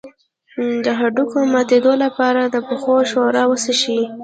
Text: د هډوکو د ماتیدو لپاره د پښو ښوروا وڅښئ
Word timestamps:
د 0.85 0.87
هډوکو 0.99 1.37
د 1.45 1.49
ماتیدو 1.53 1.93
لپاره 2.03 2.41
د 2.45 2.55
پښو 2.67 2.95
ښوروا 3.11 3.43
وڅښئ 3.47 4.01